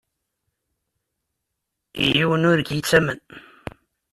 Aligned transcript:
Yiwen 2.13 2.47
ur 2.51 2.59
k-yettamen. 2.67 3.19